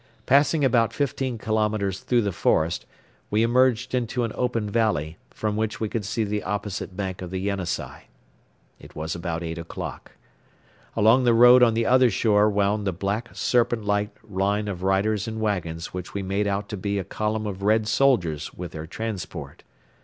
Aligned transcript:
Passing 0.25 0.65
about 0.65 0.93
fifteen 0.93 1.37
kilometres 1.37 1.99
through 1.99 2.23
the 2.23 2.31
forest 2.31 2.87
we 3.29 3.43
emerged 3.43 3.93
into 3.93 4.23
an 4.23 4.31
open 4.33 4.67
valley, 4.67 5.19
from 5.29 5.55
which 5.55 5.79
we 5.79 5.89
could 5.89 6.05
see 6.05 6.23
the 6.23 6.41
opposite 6.41 6.97
bank 6.97 7.21
of 7.21 7.29
the 7.29 7.37
Yenisei. 7.39 8.05
It 8.79 8.95
was 8.95 9.13
about 9.13 9.43
eight 9.43 9.59
o'clock. 9.59 10.13
Along 10.95 11.23
the 11.23 11.35
road 11.35 11.61
on 11.61 11.75
the 11.75 11.85
other 11.85 12.09
shore 12.09 12.49
wound 12.49 12.87
the 12.87 12.91
black 12.91 13.29
serpent 13.33 13.85
like 13.85 14.17
line 14.27 14.67
of 14.67 14.81
riders 14.81 15.27
and 15.27 15.39
wagons 15.39 15.93
which 15.93 16.15
we 16.15 16.23
made 16.23 16.47
out 16.47 16.67
to 16.69 16.77
be 16.77 16.97
a 16.97 17.03
column 17.03 17.45
of 17.45 17.61
Red 17.61 17.87
soldiers 17.87 18.51
with 18.55 18.71
their 18.71 18.87
transport. 18.87 19.61